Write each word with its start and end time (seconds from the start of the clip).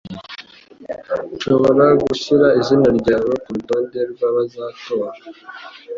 Ushobora 1.35 1.85
gushyira 2.03 2.47
izina 2.61 2.89
ryawe 2.99 3.33
kurutonde 3.43 3.99
rw’abazatora. 4.11 5.11